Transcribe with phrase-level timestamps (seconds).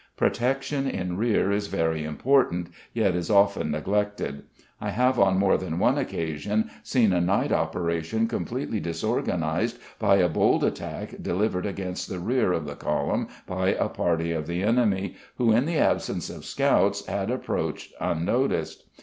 [0.17, 4.41] Protection in rear is very important, yet is often neglected.
[4.81, 10.27] I have on more than one occasion seen a night operation completely disorganised by a
[10.27, 15.17] bold attack delivered against the rear of the column by a party of the enemy,
[15.37, 18.85] who, in the absence of scouts, had approached unnoticed.